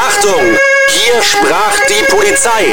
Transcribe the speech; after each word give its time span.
Achtung! 0.00 0.40
Hier 0.90 1.20
sprach 1.22 1.74
die 1.88 2.04
Polizei. 2.08 2.66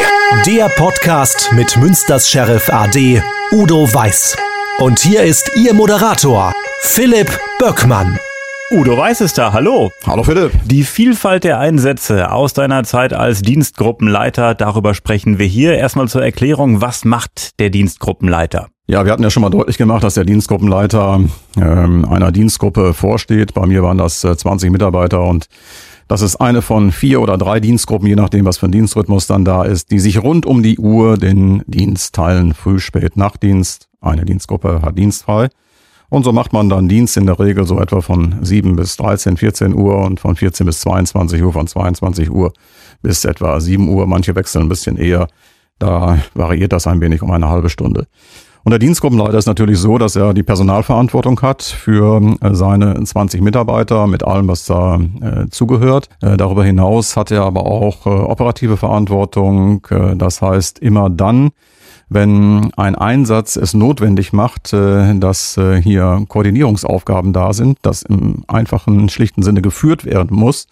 Der 0.45 0.69
Podcast 0.69 1.51
mit 1.53 1.75
Münsters 1.75 2.29
Sheriff 2.29 2.69
AD 2.69 3.19
Udo 3.51 3.91
Weiß. 3.91 4.37
Und 4.77 4.99
hier 4.99 5.23
ist 5.23 5.49
Ihr 5.55 5.73
Moderator, 5.73 6.53
Philipp 6.81 7.39
Böckmann. 7.57 8.19
Udo 8.69 8.95
Weiß 8.95 9.21
ist 9.21 9.39
da, 9.39 9.51
hallo. 9.53 9.89
Hallo 10.05 10.21
Philipp. 10.21 10.51
Die 10.65 10.83
Vielfalt 10.83 11.45
der 11.45 11.57
Einsätze 11.57 12.31
aus 12.31 12.53
deiner 12.53 12.83
Zeit 12.83 13.11
als 13.11 13.41
Dienstgruppenleiter, 13.41 14.53
darüber 14.53 14.93
sprechen 14.93 15.39
wir 15.39 15.47
hier. 15.47 15.75
Erstmal 15.79 16.07
zur 16.07 16.23
Erklärung, 16.23 16.81
was 16.81 17.05
macht 17.05 17.59
der 17.59 17.71
Dienstgruppenleiter? 17.71 18.67
Ja, 18.85 19.03
wir 19.03 19.11
hatten 19.11 19.23
ja 19.23 19.31
schon 19.31 19.41
mal 19.41 19.49
deutlich 19.49 19.79
gemacht, 19.79 20.03
dass 20.03 20.13
der 20.13 20.25
Dienstgruppenleiter 20.25 21.21
ähm, 21.57 22.05
einer 22.07 22.31
Dienstgruppe 22.31 22.93
vorsteht. 22.93 23.55
Bei 23.55 23.65
mir 23.65 23.81
waren 23.81 23.97
das 23.97 24.23
äh, 24.23 24.37
20 24.37 24.71
Mitarbeiter 24.71 25.23
und 25.23 25.47
das 26.07 26.21
ist 26.21 26.35
eine 26.37 26.61
von 26.61 26.91
vier 26.91 27.21
oder 27.21 27.37
drei 27.37 27.59
Dienstgruppen, 27.59 28.07
je 28.07 28.15
nachdem, 28.15 28.45
was 28.45 28.57
für 28.57 28.67
ein 28.67 28.71
Dienstrhythmus 28.71 29.27
dann 29.27 29.43
da 29.43 29.63
ist, 29.63 29.91
die 29.91 29.99
sich 29.99 30.21
rund 30.21 30.45
um 30.45 30.61
die 30.61 30.77
Uhr 30.77 31.17
den 31.17 31.63
Dienst 31.65 32.13
teilen. 32.13 32.53
Früh, 32.53 32.79
spät, 32.79 33.17
Nachtdienst. 33.17 33.89
Eine 34.01 34.23
Dienstgruppe 34.23 34.81
hat 34.83 34.97
dienstfrei. 34.99 35.49
Und 36.09 36.23
so 36.23 36.31
macht 36.31 36.53
man 36.53 36.69
dann 36.69 36.87
Dienst 36.87 37.17
in 37.17 37.25
der 37.25 37.39
Regel 37.39 37.65
so 37.65 37.79
etwa 37.79 38.01
von 38.01 38.35
7 38.43 38.75
bis 38.75 38.97
13, 38.97 39.37
14 39.37 39.73
Uhr 39.73 39.97
und 40.05 40.19
von 40.19 40.35
14 40.35 40.65
bis 40.65 40.81
22 40.81 41.41
Uhr, 41.41 41.51
von 41.51 41.65
22 41.65 42.29
Uhr 42.29 42.53
bis 43.01 43.25
etwa 43.25 43.59
7 43.59 43.89
Uhr. 43.89 44.05
Manche 44.05 44.35
wechseln 44.35 44.63
ein 44.63 44.69
bisschen 44.69 44.97
eher. 44.97 45.27
Da 45.79 46.19
variiert 46.35 46.71
das 46.71 46.87
ein 46.87 47.01
wenig 47.01 47.23
um 47.23 47.31
eine 47.31 47.49
halbe 47.49 47.69
Stunde. 47.69 48.07
Und 48.65 48.71
der 48.71 48.79
Dienstgruppenleiter 48.79 49.37
ist 49.37 49.45
natürlich 49.45 49.77
so, 49.77 49.99
dass 49.99 50.15
er 50.15 50.33
die 50.33 50.41
Personalverantwortung 50.41 51.39
hat 51.43 51.61
für 51.61 52.19
äh, 52.41 52.55
seine 52.55 53.01
20 53.03 53.41
Mitarbeiter 53.41 54.07
mit 54.07 54.23
allem, 54.23 54.47
was 54.47 54.65
da 54.65 54.95
äh, 54.95 55.47
zugehört. 55.51 56.09
Äh, 56.23 56.35
darüber 56.35 56.65
hinaus 56.65 57.15
hat 57.15 57.29
er 57.29 57.43
aber 57.43 57.67
auch 57.67 58.07
äh, 58.07 58.09
operative 58.09 58.75
Verantwortung. 58.75 59.85
Äh, 59.91 60.15
das 60.15 60.41
heißt, 60.41 60.79
immer 60.79 61.11
dann, 61.11 61.51
wenn 62.09 62.71
ein 62.75 62.95
Einsatz 62.95 63.55
es 63.55 63.75
notwendig 63.75 64.33
macht, 64.33 64.73
äh, 64.73 65.13
dass 65.19 65.59
hier 65.83 66.25
Koordinierungsaufgaben 66.27 67.33
da 67.33 67.53
sind, 67.53 67.77
dass 67.83 68.01
im 68.01 68.45
einfachen, 68.47 69.09
schlichten 69.09 69.43
Sinne 69.43 69.61
geführt 69.61 70.05
werden 70.05 70.35
muss, 70.35 70.65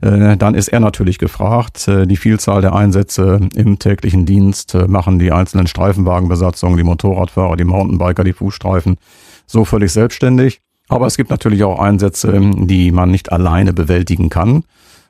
dann 0.00 0.54
ist 0.54 0.68
er 0.68 0.80
natürlich 0.80 1.18
gefragt. 1.18 1.88
Äh, 1.88 2.06
die 2.06 2.16
Vielzahl 2.16 2.60
der 2.60 2.74
Einsätze 2.74 3.40
im 3.54 3.78
täglichen 3.78 4.26
Dienst 4.26 4.74
äh, 4.74 4.86
machen 4.86 5.18
die 5.18 5.32
einzelnen 5.32 5.66
Streifenwagenbesatzungen, 5.66 6.76
die 6.76 6.84
Motorradfahrer, 6.84 7.56
die 7.56 7.64
Mountainbiker, 7.64 8.24
die 8.24 8.32
Fußstreifen 8.32 8.96
so 9.46 9.64
völlig 9.64 9.92
selbstständig. 9.92 10.60
Aber 10.88 11.06
es 11.06 11.16
gibt 11.16 11.30
natürlich 11.30 11.64
auch 11.64 11.78
Einsätze, 11.80 12.40
die 12.40 12.92
man 12.92 13.10
nicht 13.10 13.32
alleine 13.32 13.72
bewältigen 13.72 14.28
kann, 14.28 14.64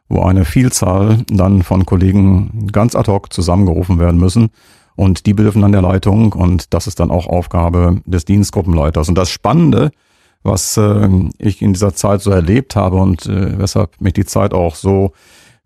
wo 0.09 0.23
eine 0.23 0.45
Vielzahl 0.45 1.19
dann 1.29 1.63
von 1.63 1.85
Kollegen 1.85 2.69
ganz 2.73 2.95
ad 2.95 3.11
hoc 3.11 3.33
zusammengerufen 3.33 3.99
werden 3.99 4.19
müssen. 4.19 4.51
Und 4.95 5.27
die 5.27 5.35
bedürfen 5.35 5.61
dann 5.61 5.73
der 5.73 5.83
Leitung 5.83 6.33
und 6.33 6.73
das 6.73 6.87
ist 6.87 7.01
dann 7.01 7.11
auch 7.11 7.27
Aufgabe 7.27 8.01
des 8.07 8.25
Dienstgruppenleiters. 8.25 9.11
Und 9.11 9.17
das 9.17 9.29
Spannende 9.29 9.91
was 10.47 10.77
äh, 10.77 11.09
ich 11.39 11.63
in 11.63 11.73
dieser 11.73 11.95
Zeit 11.95 12.23
so 12.23 12.31
erlebt 12.31 12.77
habe 12.77 12.97
und 12.97 13.27
äh, 13.27 13.59
weshalb 13.59 14.01
mich 14.01 14.15
die 14.15 14.25
Zeit 14.25 14.55
auch 14.55 14.75
so 14.75 15.13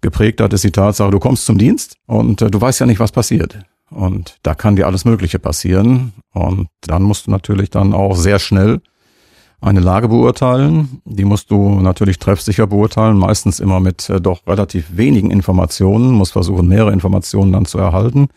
geprägt 0.00 0.40
hat, 0.40 0.52
ist 0.52 0.64
die 0.64 0.70
Tatsache, 0.70 1.10
du 1.10 1.18
kommst 1.18 1.46
zum 1.46 1.58
Dienst 1.58 1.96
und 2.06 2.42
äh, 2.42 2.50
du 2.50 2.60
weißt 2.60 2.80
ja 2.80 2.86
nicht, 2.86 3.00
was 3.00 3.12
passiert. 3.12 3.58
Und 3.90 4.38
da 4.42 4.54
kann 4.54 4.76
dir 4.76 4.86
alles 4.86 5.04
Mögliche 5.04 5.38
passieren. 5.38 6.12
Und 6.32 6.68
dann 6.82 7.02
musst 7.02 7.26
du 7.26 7.30
natürlich 7.32 7.70
dann 7.70 7.92
auch 7.92 8.14
sehr 8.14 8.38
schnell 8.38 8.80
eine 9.60 9.80
Lage 9.80 10.08
beurteilen. 10.08 11.02
Die 11.04 11.24
musst 11.24 11.50
du 11.50 11.80
natürlich 11.80 12.18
treffsicher 12.18 12.66
beurteilen, 12.66 13.18
meistens 13.18 13.60
immer 13.60 13.80
mit 13.80 14.08
äh, 14.08 14.20
doch 14.20 14.46
relativ 14.46 14.96
wenigen 14.96 15.30
Informationen, 15.30 16.12
musst 16.12 16.32
versuchen, 16.32 16.66
mehrere 16.68 16.92
Informationen 16.92 17.52
dann 17.52 17.66
zu 17.66 17.78
erhalten. 17.78 18.28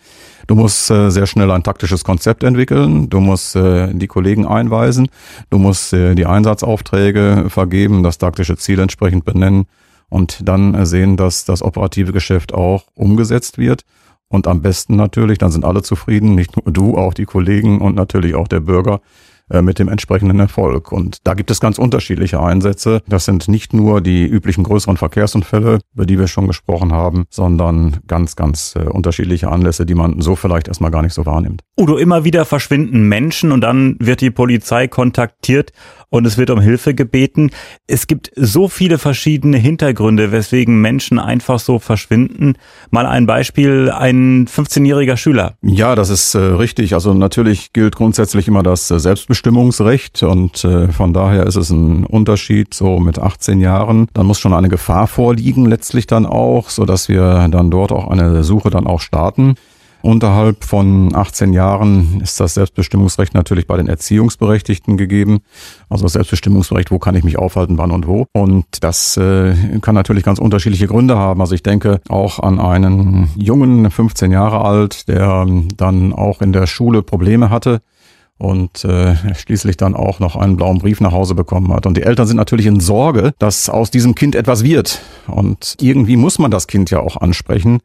Du 0.48 0.56
musst 0.56 0.92
äh, 0.92 1.10
sehr 1.10 1.26
schnell 1.26 1.52
ein 1.52 1.64
taktisches 1.64 2.04
Konzept 2.04 2.44
entwickeln, 2.44 3.10
du 3.10 3.22
musst 3.22 3.56
äh, 3.56 3.94
die 3.94 4.08
Kollegen 4.08 4.46
einweisen, 4.46 5.08
du 5.50 5.58
musst 5.58 5.94
äh, 5.94 6.16
die 6.16 6.26
Einsatzaufträge 6.26 7.46
vergeben, 7.48 8.04
das 8.04 8.18
taktische 8.18 8.58
Ziel 8.58 8.80
entsprechend 8.80 9.24
benennen 9.24 9.66
und 10.10 10.48
dann 10.48 10.76
äh, 10.76 10.86
sehen, 10.86 11.16
dass 11.16 11.46
das 11.46 11.62
operative 11.62 12.12
Geschäft 12.12 12.54
auch 12.54 12.84
umgesetzt 12.96 13.58
wird. 13.58 13.86
Und 14.28 14.48
am 14.48 14.62
besten 14.62 14.96
natürlich, 14.96 15.38
dann 15.38 15.52
sind 15.52 15.64
alle 15.64 15.84
zufrieden, 15.84 16.36
nicht 16.36 16.58
nur 16.58 16.74
du, 16.74 16.98
auch 16.98 17.14
die 17.14 17.26
Kollegen 17.26 17.80
und 17.80 17.96
natürlich 17.96 18.36
auch 18.36 18.48
der 18.48 18.62
Bürger, 18.62 19.00
mit 19.62 19.80
dem 19.80 19.88
entsprechenden 19.88 20.40
Erfolg. 20.40 20.92
Und 20.92 21.18
da 21.24 21.34
gibt 21.34 21.52
es 21.52 21.60
ganz 21.60 21.78
unterschiedliche 21.78 22.40
Einsätze. 22.40 23.02
Das 23.08 23.26
sind 23.26 23.48
nicht 23.48 23.74
nur 23.74 24.02
die 24.02 24.26
üblichen 24.26 24.64
größeren 24.64 24.98
Verkehrsunfälle, 24.98 25.80
über 25.94 26.06
die 26.06 26.20
wir 26.20 26.28
schon 26.28 26.48
gesprochen 26.48 26.94
haben, 26.94 27.26
sondern 27.30 27.98
ganz, 28.08 28.36
ganz 28.36 28.76
äh, 28.76 28.84
unterschiedliche 28.84 29.50
Anlässe, 29.50 29.86
die 29.86 29.96
man 29.96 30.22
so 30.22 30.36
vielleicht 30.36 30.68
erstmal 30.68 30.92
gar 30.92 31.02
nicht 31.02 31.14
so 31.14 31.26
wahrnimmt. 31.26 31.62
Udo, 31.84 31.98
immer 31.98 32.24
wieder 32.24 32.46
verschwinden 32.46 33.10
Menschen 33.10 33.52
und 33.52 33.60
dann 33.60 33.98
wird 34.00 34.22
die 34.22 34.32
Polizei 34.32 34.88
kontaktiert 34.88 35.74
und 36.08 36.26
es 36.26 36.38
wird 36.38 36.50
um 36.50 36.62
Hilfe 36.62 36.94
gebeten. 36.94 37.50
Es 37.88 38.08
gibt 38.08 38.32
so 38.38 38.70
viele 38.70 38.98
verschiedene 38.98 39.58
Hintergründe, 39.58 40.32
weswegen 40.32 40.80
Menschen 40.80 41.20
einfach 41.20 41.60
so 41.60 41.80
verschwinden. 41.80 42.54
Mal 42.90 43.06
ein 43.06 43.26
Beispiel, 43.26 43.92
ein 43.92 44.48
15-jähriger 44.48 45.18
Schüler. 45.18 45.56
Ja, 45.62 45.96
das 45.96 46.10
ist 46.10 46.36
äh, 46.36 46.40
richtig. 46.40 46.94
Also 46.94 47.14
natürlich 47.14 47.74
gilt 47.74 47.98
grundsätzlich 47.98 48.48
immer 48.48 48.64
das 48.64 48.90
äh, 48.90 48.98
Selbstbestimmungsrecht 48.98 50.24
und 50.24 50.64
äh, 50.64 50.88
von 50.88 51.12
daher 51.12 51.46
ist 51.48 51.58
es 51.58 51.70
ein 51.70 52.06
Unterschied 52.06 52.74
so 52.74 53.02
mit 53.02 53.20
18 53.20 53.60
Jahren. 53.60 54.08
Dann 54.14 54.26
muss 54.26 54.40
schon 54.40 54.54
eine 54.54 54.70
Gefahr 54.70 55.08
vorliegen 55.08 55.66
letztlich 55.66 56.08
dann 56.08 56.26
auch, 56.26 56.70
so 56.70 56.86
dass 56.86 57.10
wir 57.10 57.46
dann 57.50 57.70
dort 57.70 57.92
auch 57.92 58.08
eine 58.10 58.46
Suche 58.46 58.70
dann 58.70 58.88
auch 58.88 59.02
starten. 59.02 59.56
Unterhalb 60.04 60.66
von 60.66 61.16
18 61.16 61.54
Jahren 61.54 62.20
ist 62.22 62.38
das 62.38 62.56
Selbstbestimmungsrecht 62.56 63.34
natürlich 63.34 63.68
bei 63.68 63.78
den 63.78 63.88
Erziehungsberechtigten 63.88 64.98
gegeben. 64.98 65.40
Also 65.90 66.04
das 66.04 66.12
Selbstbestimmungsrecht, 66.12 66.92
wo 66.92 67.00
kann 67.00 67.16
ich 67.16 67.24
mich 67.24 67.38
aufhalten, 67.38 67.78
wann 67.78 67.90
und 67.90 68.06
wo. 68.06 68.26
Und 68.34 68.66
das 68.82 69.16
äh, 69.16 69.56
kann 69.80 69.96
natürlich 69.96 70.26
ganz 70.26 70.40
unterschiedliche 70.40 70.88
Gründe 70.88 71.18
haben. 71.18 71.40
Also 71.40 71.56
ich 71.56 71.64
denke 71.64 72.02
auch 72.10 72.40
an 72.40 72.60
einen 72.60 73.30
Jungen, 73.38 73.90
15 73.90 74.34
Jahre 74.34 74.66
alt, 74.66 75.08
der 75.08 75.48
dann 75.78 76.12
auch 76.12 76.42
in 76.42 76.52
der 76.52 76.68
Schule 76.68 77.02
Probleme 77.02 77.50
hatte 77.50 77.80
und 78.38 78.84
äh, 78.84 79.16
schließlich 79.36 79.78
dann 79.78 79.96
auch 79.96 80.20
noch 80.20 80.36
einen 80.36 80.58
blauen 80.58 80.80
Brief 80.80 81.00
nach 81.00 81.14
Hause 81.14 81.34
bekommen 81.34 81.72
hat. 81.72 81.86
Und 81.86 81.96
die 81.96 82.04
Eltern 82.04 82.28
sind 82.28 82.36
natürlich 82.36 82.66
in 82.66 82.82
Sorge, 82.82 83.34
dass 83.40 83.70
aus 83.70 83.90
diesem 83.90 84.16
Kind 84.16 84.36
etwas 84.36 84.66
wird. 84.66 85.02
Und 85.28 85.78
irgendwie 85.80 86.18
muss 86.18 86.40
man 86.40 86.52
das 86.52 86.68
Kind 86.68 86.92
ja 86.92 87.00
auch 87.00 87.16
ansprechen. 87.16 87.80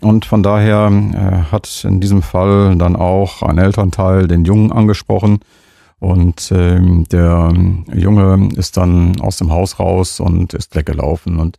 Und 0.00 0.24
von 0.24 0.42
daher 0.42 0.90
äh, 0.90 1.52
hat 1.52 1.84
in 1.84 2.00
diesem 2.00 2.22
Fall 2.22 2.76
dann 2.76 2.96
auch 2.96 3.42
ein 3.42 3.58
Elternteil 3.58 4.26
den 4.26 4.44
Jungen 4.44 4.72
angesprochen. 4.72 5.40
Und 5.98 6.50
ähm, 6.52 7.06
der 7.12 7.52
Junge 7.94 8.48
ist 8.56 8.76
dann 8.76 9.20
aus 9.20 9.36
dem 9.36 9.52
Haus 9.52 9.78
raus 9.78 10.18
und 10.18 10.54
ist 10.54 10.74
weggelaufen. 10.74 11.38
Und 11.38 11.58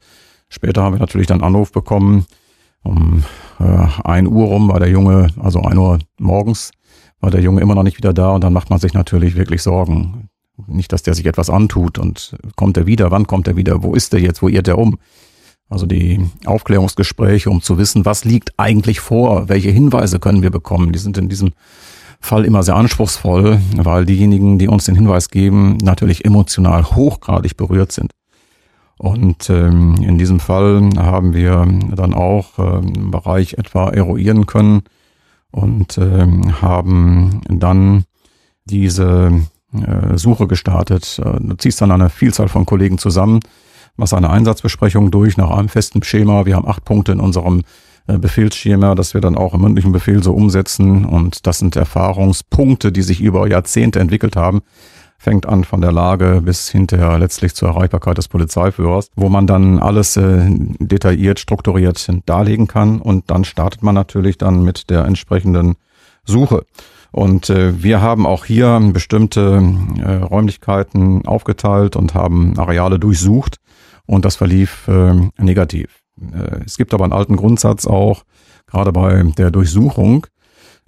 später 0.49 0.83
haben 0.83 0.95
wir 0.95 0.99
natürlich 0.99 1.27
dann 1.27 1.43
Anruf 1.43 1.71
bekommen. 1.71 2.25
Um 2.81 3.23
äh, 3.59 3.87
ein 4.03 4.27
Uhr 4.27 4.47
rum 4.47 4.67
war 4.67 4.79
der 4.79 4.89
Junge, 4.89 5.29
also 5.39 5.61
ein 5.61 5.77
Uhr 5.77 5.99
morgens, 6.19 6.71
war 7.21 7.31
der 7.31 7.39
Junge 7.39 7.61
immer 7.61 7.75
noch 7.75 7.83
nicht 7.83 7.97
wieder 7.97 8.13
da. 8.13 8.31
Und 8.31 8.43
dann 8.43 8.51
macht 8.51 8.69
man 8.69 8.79
sich 8.79 8.93
natürlich 8.93 9.35
wirklich 9.35 9.61
Sorgen. 9.61 10.27
Nicht, 10.67 10.91
dass 10.91 11.03
der 11.03 11.13
sich 11.13 11.25
etwas 11.25 11.49
antut 11.49 11.97
und 11.97 12.35
kommt 12.55 12.75
er 12.75 12.85
wieder, 12.85 13.11
wann 13.11 13.25
kommt 13.27 13.47
er 13.47 13.55
wieder, 13.55 13.81
wo 13.81 13.93
ist 13.95 14.13
er 14.13 14.19
jetzt, 14.19 14.41
wo 14.41 14.49
irrt 14.49 14.67
er 14.67 14.77
um? 14.77 14.97
Also 15.73 15.87
die 15.87 16.19
Aufklärungsgespräche, 16.45 17.49
um 17.49 17.63
zu 17.63 17.79
wissen, 17.79 18.05
was 18.05 18.25
liegt 18.25 18.53
eigentlich 18.57 18.99
vor, 18.99 19.49
welche 19.49 19.71
Hinweise 19.71 20.19
können 20.19 20.43
wir 20.43 20.51
bekommen, 20.51 20.91
die 20.91 20.99
sind 20.99 21.17
in 21.17 21.29
diesem 21.29 21.53
Fall 22.21 22.45
immer 22.45 22.61
sehr 22.61 22.75
anspruchsvoll, 22.75 23.59
weil 23.75 24.05
diejenigen, 24.05 24.59
die 24.59 24.67
uns 24.67 24.85
den 24.85 24.93
Hinweis 24.93 25.29
geben, 25.29 25.77
natürlich 25.77 26.25
emotional 26.25 26.85
hochgradig 26.85 27.57
berührt 27.57 27.91
sind. 27.91 28.11
Und 28.99 29.49
ähm, 29.49 29.95
in 29.95 30.19
diesem 30.19 30.39
Fall 30.39 30.91
haben 30.95 31.33
wir 31.33 31.67
dann 31.95 32.13
auch 32.13 32.59
ähm, 32.59 32.93
im 32.95 33.09
Bereich 33.09 33.55
etwa 33.55 33.89
eruieren 33.89 34.45
können 34.45 34.83
und 35.49 35.97
ähm, 35.97 36.61
haben 36.61 37.41
dann 37.49 38.03
diese 38.65 39.41
äh, 39.73 40.17
Suche 40.19 40.45
gestartet. 40.45 41.19
Äh, 41.19 41.39
du 41.39 41.55
ziehst 41.55 41.81
dann 41.81 41.89
eine 41.89 42.11
Vielzahl 42.11 42.47
von 42.47 42.67
Kollegen 42.67 42.99
zusammen, 42.99 43.39
machst 43.97 44.13
eine 44.13 44.29
Einsatzbesprechung 44.29 45.11
durch 45.11 45.37
nach 45.37 45.51
einem 45.51 45.69
festen 45.69 46.03
Schema. 46.03 46.45
Wir 46.45 46.55
haben 46.55 46.67
acht 46.67 46.85
Punkte 46.85 47.11
in 47.11 47.19
unserem 47.19 47.63
äh, 48.07 48.17
Befehlsschema, 48.17 48.95
das 48.95 49.13
wir 49.13 49.21
dann 49.21 49.37
auch 49.37 49.53
im 49.53 49.61
mündlichen 49.61 49.91
Befehl 49.91 50.23
so 50.23 50.33
umsetzen. 50.33 51.05
Und 51.05 51.47
das 51.47 51.59
sind 51.59 51.75
Erfahrungspunkte, 51.75 52.91
die 52.91 53.01
sich 53.01 53.21
über 53.21 53.47
Jahrzehnte 53.47 53.99
entwickelt 53.99 54.35
haben. 54.35 54.61
Fängt 55.17 55.45
an 55.45 55.63
von 55.63 55.79
der 55.79 55.93
Lage 55.93 56.41
bis 56.43 56.69
hinterher 56.69 57.17
letztlich 57.17 57.55
zur 57.55 57.69
Erreichbarkeit 57.69 58.17
des 58.17 58.27
Polizeiführers, 58.27 59.09
wo 59.15 59.29
man 59.29 59.47
dann 59.47 59.79
alles 59.79 60.17
äh, 60.17 60.49
detailliert, 60.79 61.39
strukturiert 61.39 62.09
darlegen 62.25 62.67
kann. 62.67 62.99
Und 62.99 63.31
dann 63.31 63.45
startet 63.45 63.83
man 63.83 63.95
natürlich 63.95 64.37
dann 64.37 64.63
mit 64.63 64.89
der 64.89 65.05
entsprechenden 65.05 65.75
Suche. 66.25 66.65
Und 67.13 67.51
äh, 67.51 67.81
wir 67.83 68.01
haben 68.01 68.25
auch 68.25 68.43
hier 68.43 68.81
bestimmte 68.91 69.63
äh, 69.99 70.15
Räumlichkeiten 70.15 71.25
aufgeteilt 71.27 71.95
und 71.95 72.15
haben 72.15 72.57
Areale 72.57 72.97
durchsucht 72.97 73.57
und 74.07 74.25
das 74.25 74.35
verlief 74.35 74.87
äh, 74.87 75.13
negativ. 75.37 75.99
Es 76.65 76.77
gibt 76.77 76.93
aber 76.93 77.05
einen 77.05 77.13
alten 77.13 77.35
Grundsatz 77.35 77.87
auch, 77.87 78.23
gerade 78.67 78.91
bei 78.91 79.23
der 79.37 79.51
Durchsuchung, 79.51 80.27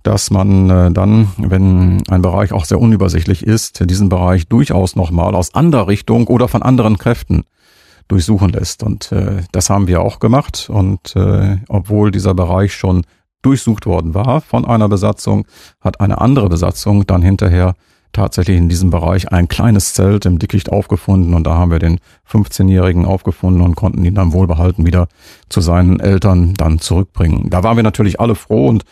dass 0.02 0.32
man 0.32 0.70
äh, 0.70 0.92
dann, 0.92 1.30
wenn 1.38 2.02
ein 2.10 2.22
Bereich 2.22 2.54
auch 2.54 2.66
sehr 2.66 2.80
unübersichtlich 2.80 3.44
ist, 3.46 3.88
diesen 3.90 4.10
Bereich 4.10 4.48
durchaus 4.48 4.96
nochmal 4.96 5.36
aus 5.36 5.54
anderer 5.54 5.88
Richtung 5.88 6.28
oder 6.28 6.48
von 6.48 6.64
anderen 6.64 6.98
Kräften 6.98 7.44
durchsuchen 8.08 8.50
lässt. 8.50 8.84
Und 8.84 9.12
äh, 9.12 9.44
das 9.52 9.70
haben 9.70 9.88
wir 9.88 10.02
auch 10.02 10.20
gemacht. 10.20 10.70
Und 10.72 11.16
äh, 11.16 11.58
obwohl 11.70 12.12
dieser 12.12 12.34
Bereich 12.34 12.74
schon 12.74 13.04
durchsucht 13.46 13.86
worden 13.86 14.14
war 14.14 14.42
von 14.42 14.66
einer 14.66 14.90
Besatzung, 14.90 15.46
hat 15.82 16.02
eine 16.02 16.20
andere 16.20 16.50
Besatzung 16.50 17.06
dann 17.06 17.22
hinterher 17.22 17.76
tatsächlich 18.16 18.58
in 18.58 18.70
diesem 18.70 18.90
Bereich 18.90 19.32
ein 19.32 19.48
kleines 19.48 19.94
Zelt 19.94 20.26
im 20.26 20.40
Dickicht 20.40 20.72
aufgefunden 20.72 21.34
und 21.34 21.46
da 21.46 21.56
haben 21.56 21.72
wir 21.72 21.80
den 21.80 22.00
15-Jährigen 22.30 23.06
aufgefunden 23.06 23.62
und 23.62 23.76
konnten 23.76 24.04
ihn 24.04 24.16
dann 24.16 24.34
wohlbehalten 24.34 24.86
wieder 24.86 25.08
zu 25.50 25.62
seinen 25.62 26.00
Eltern 26.00 26.54
dann 26.56 26.80
zurückbringen. 26.80 27.50
Da 27.50 27.64
waren 27.64 27.76
wir 27.78 27.84
natürlich 27.84 28.20
alle 28.20 28.36
froh 28.36 28.68
und 28.68 28.84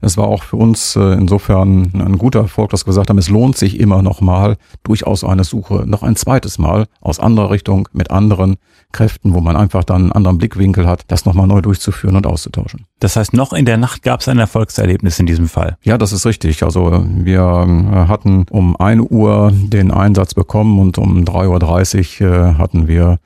es 0.00 0.16
war 0.16 0.26
auch 0.26 0.42
für 0.42 0.56
uns 0.56 0.96
äh, 0.96 1.12
insofern 1.12 1.92
ein 1.94 2.18
guter 2.18 2.40
Erfolg, 2.40 2.70
dass 2.70 2.82
wir 2.82 2.90
gesagt 2.90 3.10
haben, 3.10 3.18
es 3.18 3.28
lohnt 3.28 3.56
sich 3.56 3.78
immer 3.78 4.02
noch 4.02 4.20
mal 4.20 4.56
durchaus 4.82 5.24
eine 5.24 5.44
Suche 5.44 5.84
noch 5.86 6.02
ein 6.02 6.16
zweites 6.16 6.58
Mal 6.58 6.86
aus 7.00 7.20
anderer 7.20 7.50
Richtung 7.50 7.88
mit 7.92 8.10
anderen 8.10 8.56
Kräften, 8.92 9.34
wo 9.34 9.40
man 9.40 9.56
einfach 9.56 9.84
dann 9.84 10.02
einen 10.02 10.12
anderen 10.12 10.38
Blickwinkel 10.38 10.86
hat, 10.86 11.04
das 11.08 11.24
nochmal 11.24 11.46
neu 11.46 11.60
durchzuführen 11.60 12.16
und 12.16 12.26
auszutauschen. 12.26 12.86
Das 12.98 13.16
heißt, 13.16 13.32
noch 13.32 13.52
in 13.52 13.64
der 13.64 13.76
Nacht 13.76 14.02
gab 14.02 14.20
es 14.20 14.28
ein 14.28 14.38
Erfolgserlebnis 14.38 15.18
in 15.20 15.26
diesem 15.26 15.48
Fall. 15.48 15.76
Ja, 15.82 15.96
das 15.96 16.12
ist 16.12 16.26
richtig. 16.26 16.62
Also 16.62 17.04
wir 17.06 17.40
äh, 17.40 18.08
hatten 18.08 18.46
um 18.50 18.76
ein 18.76 19.00
Uhr 19.00 19.52
den 19.52 19.90
Einsatz 19.90 20.34
bekommen 20.34 20.78
und 20.78 20.98
um 20.98 21.24
3.30 21.24 22.24
Uhr 22.24 22.34
äh, 22.34 22.54
hatten 22.54 22.88
wir 22.88 23.18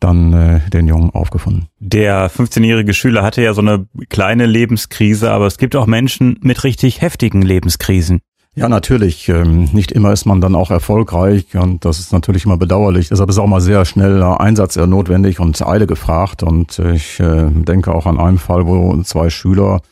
dann 0.00 0.32
äh, 0.32 0.60
den 0.70 0.86
Jungen 0.86 1.10
aufgefunden. 1.10 1.66
Der 1.78 2.30
15-jährige 2.30 2.94
Schüler 2.94 3.22
hatte 3.22 3.42
ja 3.42 3.54
so 3.54 3.60
eine 3.60 3.86
kleine 4.08 4.46
Lebenskrise, 4.46 5.30
aber 5.30 5.46
es 5.46 5.58
gibt 5.58 5.76
auch 5.76 5.86
Menschen 5.86 6.38
mit 6.42 6.64
richtig 6.64 7.00
heftigen 7.00 7.42
Lebenskrisen. 7.42 8.20
Ja, 8.58 8.70
natürlich. 8.70 9.28
Ähm, 9.28 9.68
nicht 9.72 9.92
immer 9.92 10.12
ist 10.12 10.24
man 10.24 10.40
dann 10.40 10.54
auch 10.54 10.70
erfolgreich 10.70 11.54
und 11.56 11.84
das 11.84 11.98
ist 11.98 12.12
natürlich 12.12 12.46
immer 12.46 12.56
bedauerlich. 12.56 13.10
Deshalb 13.10 13.28
ist 13.28 13.38
auch 13.38 13.46
mal 13.46 13.60
sehr 13.60 13.84
schnell 13.84 14.22
Einsatz 14.22 14.76
notwendig 14.76 15.40
und 15.40 15.60
Eile 15.60 15.86
gefragt. 15.86 16.42
Und 16.42 16.78
ich 16.78 17.20
äh, 17.20 17.50
denke 17.50 17.94
auch 17.94 18.06
an 18.06 18.18
einen 18.18 18.38
Fall, 18.38 18.66
wo 18.66 18.96
zwei 19.02 19.28
Schüler 19.28 19.82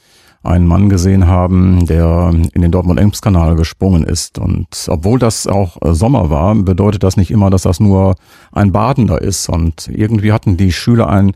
einen 0.44 0.67
Mann 0.67 0.88
gesehen 0.88 1.26
haben, 1.26 1.87
der 1.87 2.32
in 2.52 2.62
den 2.62 2.70
Dortmund-Ems-Kanal 2.70 3.56
gesprungen 3.56 4.05
ist. 4.05 4.38
Und 4.38 4.69
obwohl 4.88 5.19
das 5.19 5.46
auch 5.46 5.81
äh, 5.82 5.94
Sommer 5.94 6.31
war, 6.31 6.55
bedeutet 6.55 7.02
das 7.02 7.17
nicht 7.17 7.31
immer, 7.31 7.50
dass 7.50 7.62
das 7.62 7.81
nur 7.81 8.14
ein 8.52 8.70
Badender 8.70 9.20
ist. 9.20 9.49
Und 9.49 9.88
irgendwie 9.93 10.32
hatten 10.32 10.56
die 10.56 10.73
Schüler 10.73 11.08
ein 11.08 11.32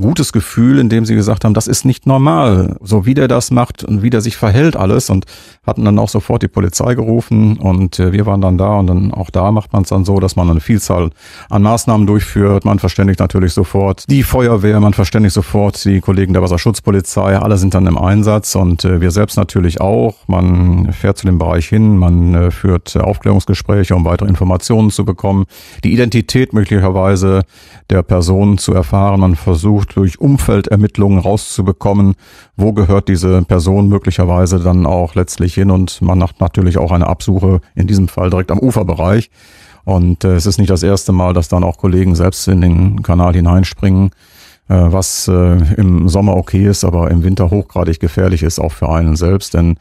gutes 0.00 0.32
Gefühl, 0.32 0.78
indem 0.78 1.04
sie 1.04 1.14
gesagt 1.14 1.44
haben, 1.44 1.52
das 1.52 1.66
ist 1.66 1.84
nicht 1.84 2.06
normal, 2.06 2.76
so 2.80 3.04
wie 3.04 3.12
der 3.12 3.28
das 3.28 3.50
macht 3.50 3.84
und 3.84 4.02
wie 4.02 4.08
der 4.08 4.22
sich 4.22 4.38
verhält 4.38 4.74
alles 4.74 5.10
und 5.10 5.26
hatten 5.66 5.84
dann 5.84 5.98
auch 5.98 6.08
sofort 6.08 6.42
die 6.42 6.48
Polizei 6.48 6.94
gerufen 6.94 7.58
und 7.58 7.98
äh, 7.98 8.10
wir 8.10 8.24
waren 8.24 8.40
dann 8.40 8.56
da 8.56 8.78
und 8.78 8.86
dann 8.86 9.12
auch 9.12 9.28
da 9.28 9.52
macht 9.52 9.74
man 9.74 9.82
es 9.82 9.90
dann 9.90 10.06
so, 10.06 10.18
dass 10.18 10.34
man 10.34 10.48
eine 10.48 10.60
Vielzahl 10.60 11.10
an 11.50 11.62
Maßnahmen 11.62 12.06
durchführt. 12.06 12.64
Man 12.64 12.78
verständigt 12.78 13.20
natürlich 13.20 13.52
sofort 13.52 14.04
die 14.08 14.22
Feuerwehr, 14.22 14.80
man 14.80 14.94
verständigt 14.94 15.34
sofort 15.34 15.84
die 15.84 16.00
Kollegen 16.00 16.32
der 16.32 16.42
Wasserschutzpolizei, 16.42 17.36
alle 17.36 17.58
sind 17.58 17.74
dann 17.74 17.86
im 17.86 17.98
Einsatz 17.98 18.54
und 18.54 18.86
äh, 18.86 19.02
wir 19.02 19.10
selbst 19.10 19.36
natürlich 19.36 19.82
auch. 19.82 20.26
Man 20.26 20.90
fährt 20.94 21.18
zu 21.18 21.26
dem 21.26 21.36
Bereich 21.36 21.68
hin, 21.68 21.98
man 21.98 22.34
äh, 22.34 22.50
führt 22.50 22.96
Aufklärungsgespräche, 22.96 23.94
um 23.94 24.06
weitere 24.06 24.30
Informationen 24.30 24.90
zu 24.90 25.04
bekommen, 25.04 25.44
die 25.84 25.92
Identität 25.92 26.54
möglicherweise 26.54 27.42
der 27.90 28.02
Person 28.02 28.56
zu 28.56 28.72
erfahren. 28.72 29.20
Man 29.20 29.36
versucht 29.36 29.81
durch 29.84 30.20
Umfeldermittlungen 30.20 31.18
rauszubekommen, 31.18 32.14
wo 32.56 32.72
gehört 32.72 33.08
diese 33.08 33.42
Person 33.42 33.88
möglicherweise 33.88 34.58
dann 34.60 34.86
auch 34.86 35.14
letztlich 35.14 35.54
hin 35.54 35.70
und 35.70 36.00
man 36.02 36.18
macht 36.18 36.40
natürlich 36.40 36.78
auch 36.78 36.92
eine 36.92 37.06
Absuche, 37.06 37.60
in 37.74 37.86
diesem 37.86 38.08
Fall 38.08 38.30
direkt 38.30 38.50
am 38.50 38.58
Uferbereich. 38.58 39.30
Und 39.84 40.24
äh, 40.24 40.34
es 40.34 40.46
ist 40.46 40.58
nicht 40.58 40.70
das 40.70 40.82
erste 40.82 41.12
Mal, 41.12 41.34
dass 41.34 41.48
dann 41.48 41.64
auch 41.64 41.78
Kollegen 41.78 42.14
selbst 42.14 42.46
in 42.48 42.60
den 42.60 43.02
Kanal 43.02 43.34
hineinspringen, 43.34 44.10
was 44.68 45.28
äh, 45.28 45.74
im 45.76 46.08
Sommer 46.08 46.36
okay 46.36 46.66
ist, 46.66 46.84
aber 46.84 47.10
im 47.10 47.24
Winter 47.24 47.50
hochgradig 47.50 48.00
gefährlich 48.00 48.42
ist, 48.42 48.58
auch 48.58 48.72
für 48.72 48.88
einen 48.88 49.16
selbst. 49.16 49.54
Denn 49.54 49.76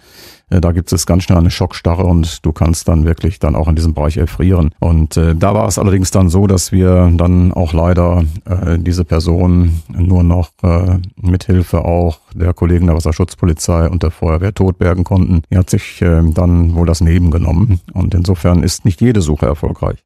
äh, 0.51 0.61
da 0.61 0.71
gibt 0.71 0.91
es 0.91 1.05
ganz 1.05 1.23
schnell 1.23 1.37
eine 1.37 1.49
Schockstarre 1.49 2.03
und 2.03 2.45
du 2.45 2.51
kannst 2.51 2.87
dann 2.87 3.05
wirklich 3.05 3.39
dann 3.39 3.55
auch 3.55 3.67
in 3.67 3.75
diesem 3.75 3.93
Bereich 3.93 4.17
erfrieren. 4.17 4.71
Und 4.79 5.17
äh, 5.17 5.35
da 5.35 5.53
war 5.53 5.67
es 5.67 5.79
allerdings 5.79 6.11
dann 6.11 6.29
so, 6.29 6.45
dass 6.45 6.71
wir 6.71 7.11
dann 7.15 7.51
auch 7.53 7.73
leider 7.73 8.23
äh, 8.45 8.77
diese 8.77 9.05
Person 9.05 9.81
nur 9.89 10.23
noch 10.23 10.51
äh, 10.63 10.99
mithilfe 11.15 11.85
auch 11.85 12.19
der 12.33 12.53
Kollegen 12.53 12.87
der 12.87 12.95
Wasserschutzpolizei 12.95 13.89
und 13.89 14.03
der 14.03 14.11
Feuerwehr 14.11 14.53
totbergen 14.53 15.03
konnten. 15.03 15.43
Er 15.49 15.59
hat 15.59 15.69
sich 15.69 16.01
äh, 16.01 16.21
dann 16.33 16.75
wohl 16.75 16.85
das 16.85 16.99
Leben 16.99 17.31
genommen 17.31 17.79
und 17.93 18.13
insofern 18.13 18.63
ist 18.63 18.85
nicht 18.85 19.01
jede 19.01 19.21
Suche 19.21 19.45
erfolgreich. 19.45 20.03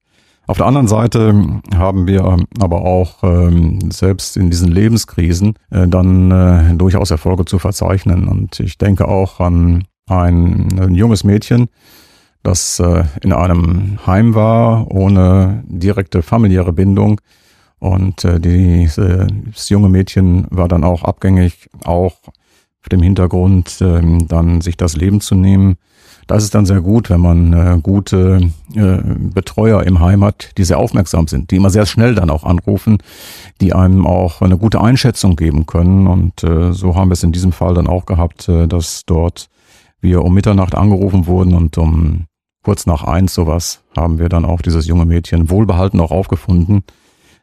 Auf 0.47 0.57
der 0.57 0.67
anderen 0.67 0.87
Seite 0.87 1.61
haben 1.75 2.07
wir 2.07 2.37
aber 2.59 2.81
auch 2.81 3.23
ähm, 3.23 3.91
selbst 3.91 4.37
in 4.37 4.49
diesen 4.49 4.71
Lebenskrisen 4.71 5.55
äh, 5.71 5.87
dann 5.87 6.31
äh, 6.31 6.75
durchaus 6.75 7.11
Erfolge 7.11 7.45
zu 7.45 7.57
verzeichnen. 7.57 8.27
Und 8.27 8.59
ich 8.59 8.77
denke 8.77 9.07
auch 9.07 9.39
an 9.39 9.85
ein, 10.07 10.79
ein 10.79 10.93
junges 10.93 11.23
Mädchen, 11.23 11.67
das 12.43 12.79
äh, 12.79 13.05
in 13.21 13.33
einem 13.33 13.97
Heim 14.05 14.35
war, 14.35 14.91
ohne 14.91 15.63
direkte 15.67 16.21
familiäre 16.21 16.73
Bindung. 16.73 17.21
Und 17.79 18.25
diese, 18.39 19.27
das 19.53 19.69
junge 19.69 19.89
Mädchen 19.89 20.47
war 20.49 20.67
dann 20.67 20.83
auch 20.83 21.03
abgängig, 21.03 21.69
auch 21.83 22.13
auf 22.85 22.89
dem 22.91 23.01
Hintergrund, 23.01 23.81
äh, 23.81 23.99
dann 24.27 24.61
sich 24.61 24.77
das 24.77 24.95
Leben 24.95 25.19
zu 25.19 25.33
nehmen. 25.33 25.77
Da 26.27 26.35
ist 26.35 26.55
dann 26.55 26.65
sehr 26.65 26.81
gut, 26.81 27.09
wenn 27.09 27.21
man 27.21 27.53
äh, 27.53 27.79
gute 27.81 28.49
äh, 28.73 28.97
Betreuer 29.03 29.83
im 29.83 29.99
Heim 29.99 30.23
hat, 30.23 30.51
die 30.57 30.63
sehr 30.63 30.79
aufmerksam 30.79 31.27
sind, 31.27 31.51
die 31.51 31.57
immer 31.57 31.69
sehr 31.69 31.85
schnell 31.85 32.15
dann 32.15 32.31
auch 32.31 32.43
anrufen, 32.43 32.97
die 33.61 33.73
einem 33.73 34.07
auch 34.07 34.41
eine 34.41 34.57
gute 34.57 34.81
Einschätzung 34.81 35.35
geben 35.35 35.67
können. 35.67 36.07
Und 36.07 36.43
äh, 36.43 36.73
so 36.73 36.95
haben 36.95 37.09
wir 37.09 37.13
es 37.13 37.23
in 37.23 37.31
diesem 37.31 37.51
Fall 37.51 37.75
dann 37.75 37.87
auch 37.87 38.05
gehabt, 38.05 38.49
äh, 38.49 38.67
dass 38.67 39.03
dort 39.05 39.49
wir 40.01 40.23
um 40.23 40.33
Mitternacht 40.33 40.75
angerufen 40.75 41.27
wurden 41.27 41.53
und 41.53 41.77
um 41.77 42.25
kurz 42.63 42.87
nach 42.87 43.03
eins 43.03 43.35
sowas 43.35 43.83
haben 43.95 44.17
wir 44.17 44.27
dann 44.27 44.45
auch 44.45 44.61
dieses 44.61 44.87
junge 44.87 45.05
Mädchen 45.05 45.51
wohlbehalten 45.51 45.99
auch 45.99 46.11
aufgefunden. 46.11 46.83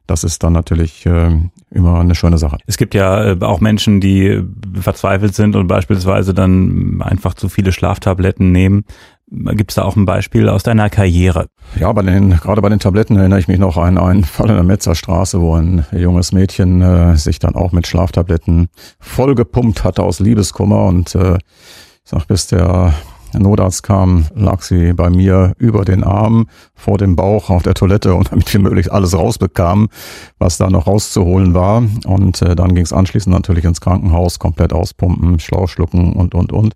Das 0.06 0.24
ist 0.24 0.42
dann 0.42 0.52
natürlich 0.52 1.06
äh, 1.06 1.30
immer 1.70 2.00
eine 2.00 2.14
schöne 2.14 2.38
Sache. 2.38 2.58
Es 2.66 2.76
gibt 2.76 2.94
ja 2.94 3.32
äh, 3.32 3.36
auch 3.40 3.60
Menschen, 3.60 4.00
die 4.00 4.42
verzweifelt 4.74 5.34
sind 5.34 5.56
und 5.56 5.68
beispielsweise 5.68 6.34
dann 6.34 7.00
einfach 7.02 7.34
zu 7.34 7.48
viele 7.48 7.72
Schlaftabletten 7.72 8.52
nehmen. 8.52 8.84
Gibt 9.30 9.70
es 9.70 9.76
da 9.76 9.84
auch 9.84 9.96
ein 9.96 10.04
Beispiel 10.04 10.48
aus 10.50 10.62
deiner 10.62 10.90
Karriere? 10.90 11.46
Ja, 11.80 11.90
bei 11.92 12.02
den, 12.02 12.30
gerade 12.30 12.60
bei 12.60 12.68
den 12.68 12.80
Tabletten 12.80 13.16
erinnere 13.16 13.38
ich 13.38 13.48
mich 13.48 13.58
noch 13.58 13.78
an 13.78 13.96
einen 13.96 14.24
Fall 14.24 14.50
in 14.50 14.56
der 14.56 14.64
Metzerstraße, 14.64 15.40
wo 15.40 15.54
ein 15.54 15.86
junges 15.92 16.32
Mädchen 16.32 16.82
äh, 16.82 17.16
sich 17.16 17.38
dann 17.38 17.54
auch 17.54 17.72
mit 17.72 17.86
Schlaftabletten 17.86 18.68
vollgepumpt 19.00 19.84
hatte 19.84 20.02
aus 20.02 20.20
Liebeskummer 20.20 20.84
und 20.84 21.14
äh, 21.14 21.38
ich 22.04 22.10
sag, 22.10 22.26
bis 22.26 22.48
Notarzt 23.38 23.82
kam, 23.82 24.26
lag 24.34 24.62
sie 24.62 24.92
bei 24.92 25.10
mir 25.10 25.54
über 25.58 25.84
den 25.84 26.04
Arm, 26.04 26.46
vor 26.74 26.98
dem 26.98 27.16
Bauch 27.16 27.50
auf 27.50 27.62
der 27.62 27.74
Toilette 27.74 28.14
und 28.14 28.28
damit 28.30 28.52
wir 28.52 28.60
möglichst 28.60 28.90
alles 28.90 29.16
rausbekamen, 29.16 29.88
was 30.38 30.58
da 30.58 30.70
noch 30.70 30.86
rauszuholen 30.86 31.54
war. 31.54 31.82
Und 32.06 32.42
äh, 32.42 32.54
dann 32.54 32.74
ging 32.74 32.84
es 32.84 32.92
anschließend 32.92 33.34
natürlich 33.34 33.64
ins 33.64 33.80
Krankenhaus, 33.80 34.38
komplett 34.38 34.72
auspumpen, 34.72 35.38
schlau 35.38 35.66
schlucken 35.66 36.12
und, 36.12 36.34
und, 36.34 36.52
und. 36.52 36.74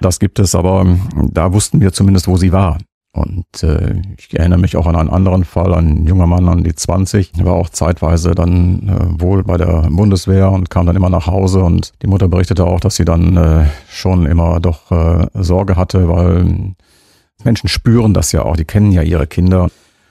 Das 0.00 0.18
gibt 0.18 0.38
es, 0.38 0.54
aber 0.54 0.86
da 1.30 1.52
wussten 1.52 1.80
wir 1.80 1.92
zumindest, 1.92 2.26
wo 2.26 2.36
sie 2.36 2.52
war. 2.52 2.78
Und 3.12 3.64
äh, 3.64 4.02
ich 4.16 4.38
erinnere 4.38 4.60
mich 4.60 4.76
auch 4.76 4.86
an 4.86 4.94
einen 4.94 5.10
anderen 5.10 5.44
Fall, 5.44 5.74
ein 5.74 6.06
junger 6.06 6.28
Mann 6.28 6.48
an 6.48 6.62
die 6.62 6.74
20, 6.74 7.44
war 7.44 7.54
auch 7.54 7.68
zeitweise 7.68 8.36
dann 8.36 8.88
äh, 8.88 9.20
wohl 9.20 9.42
bei 9.42 9.56
der 9.56 9.88
Bundeswehr 9.90 10.50
und 10.50 10.70
kam 10.70 10.86
dann 10.86 10.94
immer 10.94 11.10
nach 11.10 11.26
Hause 11.26 11.64
und 11.64 11.92
die 12.02 12.06
Mutter 12.06 12.28
berichtete 12.28 12.64
auch, 12.64 12.78
dass 12.78 12.94
sie 12.94 13.04
dann 13.04 13.36
äh, 13.36 13.66
schon 13.88 14.26
immer 14.26 14.60
doch 14.60 14.92
äh, 14.92 15.26
Sorge 15.34 15.74
hatte, 15.74 16.08
weil 16.08 16.74
Menschen 17.42 17.68
spüren 17.68 18.14
das 18.14 18.30
ja 18.30 18.42
auch, 18.42 18.56
die 18.56 18.64
kennen 18.64 18.92
ja 18.92 19.02
ihre 19.02 19.26
Kinder. 19.26 19.70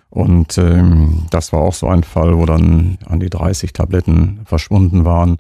Und 0.10 0.58
ähm, 0.58 1.26
das 1.30 1.54
war 1.54 1.62
auch 1.62 1.76
so 1.76 1.88
ein 1.88 2.04
Fall, 2.04 2.36
wo 2.36 2.46
dann 2.46 2.98
an 3.06 3.20
die 3.20 3.30
30 3.30 3.74
Tabletten 3.74 4.42
verschwunden 4.44 5.06
waren. 5.06 5.38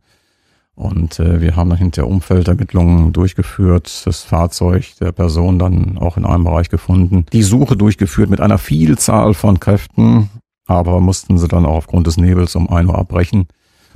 Und 0.79 1.19
äh, 1.19 1.41
wir 1.41 1.57
haben 1.57 1.69
dann 1.69 1.77
hinter 1.77 2.07
Umfeldermittlungen 2.07 3.11
durchgeführt, 3.11 4.03
das 4.05 4.23
Fahrzeug 4.23 4.93
der 5.01 5.11
Person 5.11 5.59
dann 5.59 5.97
auch 5.97 6.15
in 6.15 6.25
einem 6.25 6.45
Bereich 6.45 6.69
gefunden, 6.69 7.25
die 7.33 7.43
Suche 7.43 7.75
durchgeführt 7.75 8.29
mit 8.29 8.39
einer 8.39 8.57
Vielzahl 8.57 9.33
von 9.33 9.59
Kräften, 9.59 10.29
aber 10.67 11.01
mussten 11.01 11.37
sie 11.37 11.49
dann 11.49 11.65
auch 11.65 11.75
aufgrund 11.75 12.07
des 12.07 12.15
Nebels 12.15 12.55
um 12.55 12.69
ein 12.69 12.87
Uhr 12.87 12.97
abbrechen. 12.97 13.49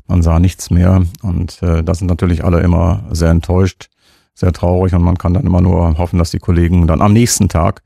Man 0.08 0.22
sah 0.22 0.40
nichts 0.40 0.72
mehr 0.72 1.04
und 1.22 1.64
äh, 1.64 1.86
da 1.86 1.96
sind 1.96 2.08
natürlich 2.08 2.44
alle 2.44 2.60
immer 2.60 3.06
sehr 3.12 3.30
enttäuscht, 3.30 3.88
sehr 4.34 4.52
traurig 4.52 4.94
und 4.94 5.04
man 5.04 5.18
kann 5.18 5.34
dann 5.34 5.46
immer 5.46 5.62
nur 5.62 5.98
hoffen, 5.98 6.20
dass 6.20 6.32
die 6.32 6.40
Kollegen 6.40 6.86
dann 6.86 7.02
am 7.02 7.14
nächsten 7.14 7.48
Tag 7.48 7.82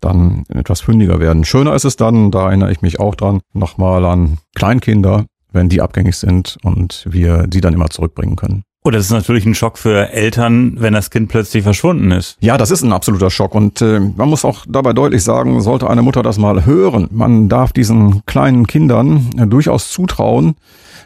dann 0.00 0.46
etwas 0.48 0.80
fündiger 0.80 1.20
werden. 1.20 1.44
Schöner 1.44 1.76
ist 1.76 1.84
es 1.84 1.94
dann, 1.94 2.32
da 2.32 2.48
erinnere 2.48 2.72
ich 2.72 2.82
mich 2.82 2.98
auch 2.98 3.14
dran, 3.14 3.40
nochmal 3.52 4.04
an 4.04 4.38
Kleinkinder, 4.56 5.26
wenn 5.52 5.68
die 5.68 5.80
abgängig 5.80 6.16
sind 6.16 6.58
und 6.62 7.06
wir 7.08 7.46
die 7.46 7.60
dann 7.60 7.74
immer 7.74 7.90
zurückbringen 7.90 8.36
können. 8.36 8.64
Oder 8.84 8.96
oh, 8.96 8.98
es 8.98 9.06
ist 9.06 9.12
natürlich 9.12 9.46
ein 9.46 9.54
Schock 9.54 9.78
für 9.78 10.10
Eltern, 10.10 10.74
wenn 10.78 10.92
das 10.92 11.10
Kind 11.10 11.28
plötzlich 11.28 11.62
verschwunden 11.62 12.10
ist. 12.10 12.36
Ja, 12.40 12.58
das 12.58 12.72
ist 12.72 12.82
ein 12.82 12.92
absoluter 12.92 13.30
Schock. 13.30 13.54
Und 13.54 13.80
äh, 13.80 14.00
man 14.00 14.28
muss 14.28 14.44
auch 14.44 14.64
dabei 14.68 14.92
deutlich 14.92 15.22
sagen, 15.22 15.60
sollte 15.60 15.88
eine 15.88 16.02
Mutter 16.02 16.24
das 16.24 16.36
mal 16.36 16.66
hören, 16.66 17.06
man 17.12 17.48
darf 17.48 17.72
diesen 17.72 18.26
kleinen 18.26 18.66
Kindern 18.66 19.30
äh, 19.38 19.46
durchaus 19.46 19.92
zutrauen, 19.92 20.56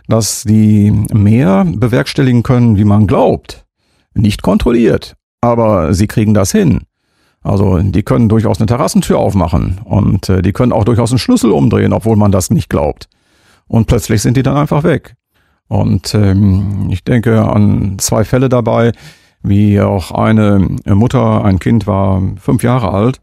dass 0.09 0.45
die 0.45 0.91
mehr 1.12 1.67
bewerkstelligen 1.67 2.43
können, 2.43 2.79
wie 2.79 2.85
man 2.85 3.07
glaubt. 3.07 3.67
Nicht 4.15 4.41
kontrolliert, 4.41 5.15
aber 5.43 5.93
sie 5.93 6.07
kriegen 6.07 6.33
das 6.33 6.53
hin. 6.53 6.81
Also 7.43 7.79
die 7.79 8.03
können 8.03 8.31
durchaus 8.31 8.59
eine 8.59 8.67
Terrassentür 8.67 9.19
aufmachen 9.19 9.81
und 9.85 10.31
äh, 10.31 10.41
die 10.41 10.53
können 10.53 10.73
auch 10.73 10.85
durchaus 10.85 11.11
einen 11.11 11.19
Schlüssel 11.19 11.50
umdrehen, 11.50 11.93
obwohl 11.93 12.17
man 12.17 12.33
das 12.33 12.49
nicht 12.49 12.71
glaubt. 12.71 13.09
Und 13.69 13.87
plötzlich 13.87 14.23
sind 14.23 14.37
die 14.37 14.43
dann 14.43 14.57
einfach 14.57 14.85
weg. 14.85 15.17
Und 15.69 16.15
ähm, 16.15 16.89
ich 16.91 17.03
denke 17.03 17.43
an 17.43 17.99
zwei 17.99 18.25
Fälle 18.25 18.49
dabei, 18.49 18.93
wie 19.43 19.81
auch 19.81 20.13
eine 20.13 20.77
Mutter, 20.87 21.45
ein 21.45 21.59
Kind 21.59 21.87
war 21.87 22.23
fünf 22.41 22.63
Jahre 22.63 22.93
alt, 22.93 23.21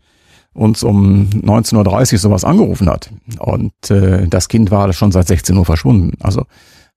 uns 0.53 0.83
um 0.83 1.29
19.30 1.29 2.13
Uhr 2.13 2.19
sowas 2.19 2.43
angerufen 2.43 2.89
hat. 2.89 3.09
Und 3.39 3.73
äh, 3.89 4.27
das 4.27 4.47
Kind 4.47 4.71
war 4.71 4.91
schon 4.93 5.11
seit 5.11 5.27
16 5.27 5.55
Uhr 5.57 5.65
verschwunden. 5.65 6.17
Also 6.21 6.45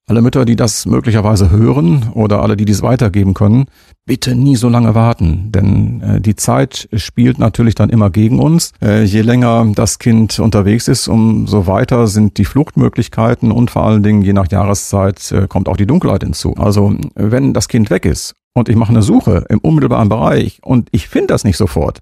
alle 0.09 0.23
Mütter, 0.23 0.45
die 0.45 0.55
das 0.55 0.87
möglicherweise 0.87 1.51
hören 1.51 2.11
oder 2.15 2.41
alle, 2.41 2.57
die 2.57 2.65
dies 2.65 2.81
weitergeben 2.81 3.35
können, 3.35 3.67
bitte 4.05 4.37
nie 4.37 4.55
so 4.55 4.69
lange 4.69 4.95
warten, 4.95 5.51
denn 5.51 6.01
äh, 6.01 6.21
die 6.21 6.37
Zeit 6.37 6.89
spielt 6.93 7.41
natürlich 7.41 7.75
dann 7.75 7.91
immer 7.91 8.11
gegen 8.11 8.39
uns. 8.39 8.71
Äh, 8.81 9.03
je 9.03 9.23
länger 9.23 9.67
das 9.75 9.99
Kind 9.99 10.39
unterwegs 10.39 10.87
ist, 10.87 11.09
umso 11.09 11.67
weiter 11.67 12.07
sind 12.07 12.39
die 12.39 12.45
Fluchtmöglichkeiten 12.45 13.51
und 13.51 13.73
vor 13.73 13.83
allen 13.83 14.05
Dingen 14.05 14.23
je 14.23 14.33
nach 14.33 14.49
Jahreszeit 14.49 15.33
äh, 15.33 15.49
kommt 15.49 15.69
auch 15.69 15.77
die 15.77 15.89
Dunkelheit 15.89 16.23
hinzu. 16.23 16.55
Also 16.57 16.95
wenn 17.17 17.53
das 17.53 17.67
Kind 17.67 17.91
weg 17.91 18.05
ist 18.05 18.35
und 18.55 18.69
ich 18.69 18.77
mache 18.77 18.91
eine 18.91 19.03
Suche 19.03 19.45
im 19.49 19.59
unmittelbaren 19.59 20.09
Bereich 20.09 20.61
und 20.63 20.89
ich 20.93 21.09
finde 21.09 21.29
das 21.29 21.43
nicht 21.43 21.57
sofort, 21.57 21.99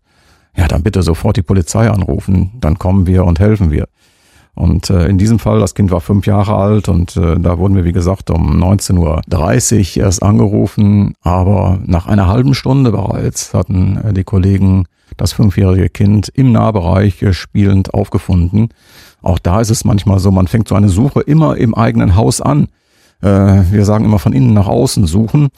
ja, 0.54 0.68
dann 0.68 0.82
bitte 0.82 1.02
sofort 1.02 1.38
die 1.38 1.42
Polizei 1.42 1.90
anrufen, 1.90 2.52
dann 2.60 2.78
kommen 2.78 3.06
wir 3.06 3.24
und 3.24 3.40
helfen 3.40 3.70
wir. 3.70 3.86
Und 4.54 4.88
äh, 4.90 5.06
in 5.08 5.18
diesem 5.18 5.38
Fall, 5.38 5.58
das 5.58 5.74
Kind 5.74 5.90
war 5.90 6.00
fünf 6.00 6.26
Jahre 6.26 6.54
alt 6.54 6.88
und 6.88 7.16
äh, 7.16 7.38
da 7.40 7.58
wurden 7.58 7.74
wir, 7.74 7.84
wie 7.84 7.92
gesagt, 7.92 8.30
um 8.30 8.62
19.30 8.62 9.98
Uhr 9.98 10.04
erst 10.04 10.22
angerufen, 10.22 11.14
aber 11.22 11.80
nach 11.84 12.06
einer 12.06 12.28
halben 12.28 12.54
Stunde 12.54 12.92
bereits 12.92 13.52
hatten 13.52 13.96
äh, 13.96 14.12
die 14.12 14.24
Kollegen 14.24 14.84
das 15.16 15.32
fünfjährige 15.32 15.88
Kind 15.88 16.28
im 16.28 16.52
Nahbereich 16.52 17.20
äh, 17.22 17.32
spielend 17.32 17.94
aufgefunden. 17.94 18.68
Auch 19.22 19.40
da 19.40 19.60
ist 19.60 19.70
es 19.70 19.84
manchmal 19.84 20.20
so, 20.20 20.30
man 20.30 20.46
fängt 20.46 20.68
so 20.68 20.76
eine 20.76 20.88
Suche 20.88 21.20
immer 21.20 21.56
im 21.56 21.74
eigenen 21.74 22.14
Haus 22.14 22.40
an. 22.40 22.68
Äh, 23.22 23.62
wir 23.70 23.84
sagen 23.84 24.04
immer 24.04 24.18
von 24.18 24.32
innen 24.32 24.54
nach 24.54 24.68
außen 24.68 25.06
suchen, 25.06 25.48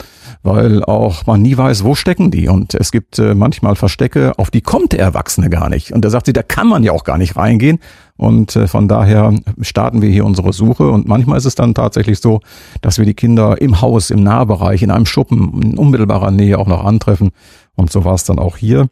weil 0.43 0.83
auch 0.83 1.25
man 1.25 1.41
nie 1.41 1.57
weiß, 1.57 1.83
wo 1.83 1.95
stecken 1.95 2.31
die. 2.31 2.47
Und 2.47 2.73
es 2.73 2.91
gibt 2.91 3.19
äh, 3.19 3.35
manchmal 3.35 3.75
Verstecke, 3.75 4.37
auf 4.37 4.51
die 4.51 4.61
kommt 4.61 4.93
der 4.93 4.99
Erwachsene 4.99 5.49
gar 5.49 5.69
nicht. 5.69 5.91
Und 5.91 6.03
da 6.05 6.09
sagt 6.09 6.25
sie, 6.25 6.33
da 6.33 6.43
kann 6.43 6.67
man 6.67 6.83
ja 6.83 6.91
auch 6.91 7.03
gar 7.03 7.17
nicht 7.17 7.35
reingehen. 7.35 7.79
Und 8.15 8.55
äh, 8.55 8.67
von 8.67 8.87
daher 8.87 9.33
starten 9.61 10.01
wir 10.01 10.09
hier 10.09 10.25
unsere 10.25 10.53
Suche. 10.53 10.89
Und 10.89 11.07
manchmal 11.07 11.37
ist 11.37 11.45
es 11.45 11.55
dann 11.55 11.73
tatsächlich 11.73 12.19
so, 12.19 12.41
dass 12.81 12.97
wir 12.97 13.05
die 13.05 13.13
Kinder 13.13 13.61
im 13.61 13.81
Haus, 13.81 14.09
im 14.09 14.23
Nahbereich, 14.23 14.81
in 14.83 14.91
einem 14.91 15.05
Schuppen, 15.05 15.61
in 15.61 15.77
unmittelbarer 15.77 16.31
Nähe 16.31 16.57
auch 16.57 16.67
noch 16.67 16.83
antreffen. 16.83 17.31
Und 17.75 17.91
so 17.91 18.05
war 18.05 18.15
es 18.15 18.23
dann 18.23 18.39
auch 18.39 18.57
hier. 18.57 18.87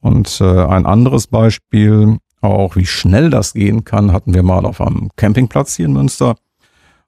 Und 0.00 0.42
ein 0.42 0.84
anderes 0.84 1.28
Beispiel, 1.28 2.18
auch 2.42 2.76
wie 2.76 2.84
schnell 2.84 3.30
das 3.30 3.54
gehen 3.54 3.84
kann, 3.84 4.12
hatten 4.12 4.34
wir 4.34 4.42
mal 4.42 4.66
auf 4.66 4.82
einem 4.82 5.08
Campingplatz 5.16 5.76
hier 5.76 5.86
in 5.86 5.94
Münster. 5.94 6.36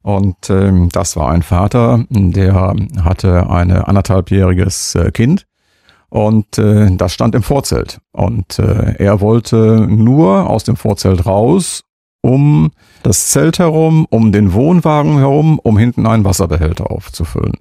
Und 0.07 0.51
ähm, 0.51 0.89
das 0.91 1.17
war 1.17 1.31
ein 1.33 1.43
Vater, 1.43 2.05
der 2.11 2.77
hatte 3.03 3.51
ein 3.51 3.73
anderthalbjähriges 3.73 4.95
äh, 4.95 5.11
Kind 5.11 5.49
und 6.11 6.59
äh, 6.59 6.95
das 6.97 7.13
stand 7.13 7.35
im 7.35 7.43
Vorzelt. 7.43 7.99
Und 8.13 8.61
äh, 8.61 8.95
er 9.03 9.21
wollte 9.21 9.85
nur 9.89 10.49
aus 10.49 10.63
dem 10.63 10.77
Vorzelt 10.77 11.27
raus, 11.27 11.83
um 12.21 12.71
das 13.03 13.31
Zelt 13.33 13.59
herum, 13.59 14.07
um 14.09 14.31
den 14.31 14.53
Wohnwagen 14.53 15.19
herum, 15.19 15.59
um 15.59 15.77
hinten 15.77 16.07
einen 16.07 16.25
Wasserbehälter 16.25 16.89
aufzufüllen. 16.89 17.57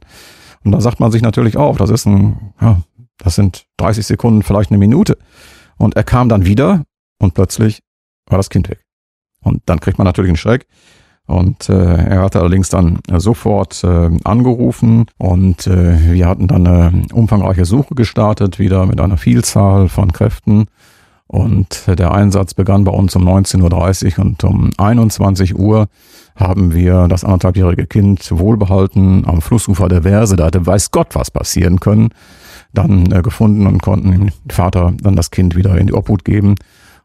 Und 0.63 0.71
da 0.71 0.81
sagt 0.81 0.99
man 0.99 1.11
sich 1.11 1.23
natürlich 1.23 1.57
auch, 1.57 1.77
das 1.77 1.89
ist 1.89 2.05
ein, 2.05 2.53
ja, 2.61 2.79
das 3.17 3.33
sind 3.33 3.65
30 3.77 4.05
Sekunden, 4.05 4.43
vielleicht 4.43 4.69
eine 4.69 4.77
Minute. 4.77 5.17
Und 5.77 5.95
er 5.95 6.03
kam 6.03 6.29
dann 6.29 6.45
wieder 6.45 6.83
und 7.17 7.33
plötzlich 7.33 7.81
war 8.27 8.37
das 8.37 8.51
Kind 8.51 8.69
weg. 8.69 8.85
Und 9.41 9.63
dann 9.65 9.79
kriegt 9.79 9.97
man 9.97 10.05
natürlich 10.05 10.29
einen 10.29 10.37
Schreck. 10.37 10.67
Und 11.27 11.69
äh, 11.69 11.95
er 11.95 12.21
hat 12.21 12.35
allerdings 12.35 12.69
dann 12.69 12.99
äh, 13.09 13.19
sofort 13.19 13.83
äh, 13.83 14.11
angerufen 14.23 15.07
und 15.17 15.65
äh, 15.65 16.13
wir 16.13 16.27
hatten 16.27 16.47
dann 16.47 16.67
eine 16.67 17.03
umfangreiche 17.13 17.65
Suche 17.65 17.95
gestartet, 17.95 18.59
wieder 18.59 18.85
mit 18.85 19.01
einer 19.01 19.17
Vielzahl 19.17 19.89
von 19.89 20.13
Kräften. 20.13 20.65
Und 21.27 21.85
der 21.87 22.13
Einsatz 22.13 22.53
begann 22.53 22.83
bei 22.83 22.91
uns 22.91 23.15
um 23.15 23.27
19.30 23.27 24.19
Uhr 24.19 24.25
und 24.25 24.43
um 24.43 24.69
21 24.77 25.57
Uhr 25.57 25.87
haben 26.35 26.75
wir 26.75 27.07
das 27.07 27.23
anderthalbjährige 27.23 27.87
Kind 27.87 28.29
wohlbehalten 28.31 29.25
am 29.25 29.41
Flussufer 29.41 29.87
der 29.87 30.03
Verse, 30.03 30.35
da 30.35 30.45
hatte 30.45 30.65
weiß 30.65 30.91
Gott 30.91 31.15
was 31.15 31.31
passieren 31.31 31.79
können, 31.79 32.09
dann 32.73 33.11
äh, 33.11 33.23
gefunden 33.23 33.65
und 33.65 33.81
konnten 33.81 34.11
dem 34.11 34.29
Vater 34.49 34.93
dann 35.01 35.15
das 35.15 35.31
Kind 35.31 35.55
wieder 35.55 35.75
in 35.77 35.87
die 35.87 35.93
Obhut 35.93 36.23
geben. 36.23 36.55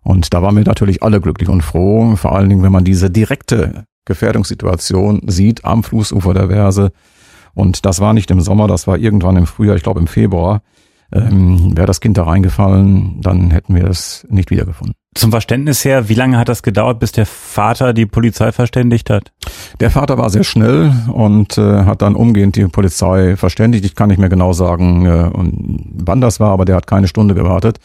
Und 0.03 0.35
da 0.35 0.43
waren 0.43 0.57
wir 0.57 0.65
natürlich 0.65 1.03
alle 1.03 1.21
glücklich 1.21 1.49
und 1.49 1.63
froh, 1.63 2.17
vor 2.17 2.35
allen 2.35 2.49
Dingen, 2.49 2.63
wenn 2.63 2.73
man 2.73 2.85
diese 2.85 3.11
direkte 3.11 3.85
Gefährdungssituation 4.05 5.23
sieht 5.27 5.65
am 5.65 5.83
Flussufer 5.83 6.35
der 6.35 6.49
Verse. 6.49 6.93
Und 7.55 7.85
das 7.85 8.01
war 8.01 8.13
nicht 8.13 8.31
im 8.31 8.41
Sommer, 8.41 8.69
das 8.69 8.87
war 8.87 8.97
irgendwann 8.99 9.37
im 9.37 9.47
Frühjahr, 9.47 9.77
ich 9.77 9.83
glaube 9.83 10.01
im 10.01 10.07
Februar. 10.07 10.63
Ähm, 11.13 11.77
Wäre 11.77 11.87
das 11.87 12.01
Kind 12.01 12.17
da 12.17 12.23
reingefallen, 12.25 13.21
dann 13.21 13.51
hätten 13.51 13.75
wir 13.75 13.87
es 13.87 14.27
nicht 14.31 14.51
wiedergefunden. 14.51 14.95
Zum 15.17 15.33
Verständnis 15.33 15.85
her, 15.85 16.09
wie 16.09 16.15
lange 16.15 16.39
hat 16.39 16.49
das 16.49 16.63
gedauert, 16.63 17.01
bis 17.01 17.11
der 17.11 17.27
Vater 17.27 17.93
die 17.93 18.07
Polizei 18.07 18.53
verständigt 18.53 19.11
hat? 19.11 19.33
Der 19.81 19.91
Vater 19.91 20.19
war 20.19 20.31
sehr 20.31 20.45
schnell 20.45 20.93
und 21.13 21.59
äh, 21.59 21.85
hat 21.85 22.03
dann 22.03 22.15
umgehend 22.15 22.55
die 22.55 22.69
Polizei 22.69 23.35
verständigt. 23.37 23.85
Ich 23.85 23.97
kann 23.97 24.09
nicht 24.09 24.19
mehr 24.19 24.29
genau 24.29 24.53
sagen, 24.53 25.07
äh, 25.07 25.31
wann 25.35 26.21
das 26.21 26.39
war, 26.39 26.53
aber 26.53 26.65
der 26.65 26.77
hat 26.77 26.87
keine 26.87 27.09
Stunde 27.09 27.35
gewartet. 27.35 27.79